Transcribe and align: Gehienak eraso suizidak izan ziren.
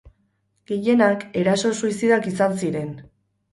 Gehienak 0.71 1.27
eraso 1.43 1.73
suizidak 1.83 2.29
izan 2.35 2.59
ziren. 2.65 2.93